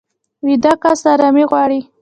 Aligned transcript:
ویده 0.45 0.73
کس 0.81 0.99
ارامي 1.13 1.43
غواړي 1.51 1.79